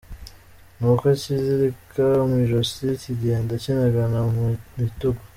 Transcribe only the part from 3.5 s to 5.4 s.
kinagana mu bitugu.